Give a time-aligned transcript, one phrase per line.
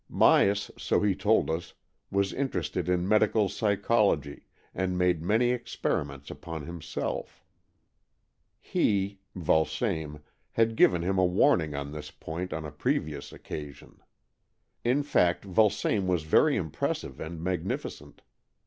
[0.09, 1.75] Myas, so he told us,
[2.09, 7.45] was interested in medical psychology, and made many experiments upon himself;
[8.59, 10.21] he (Vulsame)
[10.53, 14.01] had given him a warning on this point on a previous occa sion.
[14.83, 18.23] In fact, Vulsame was very impressive and magnificent.